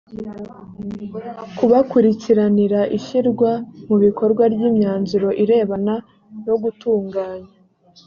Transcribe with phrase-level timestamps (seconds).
[1.57, 3.51] kubakurikiranira ishyirwa
[3.87, 5.95] mu bikorwa ry imyanzuro irebana
[6.45, 7.51] no gutunganya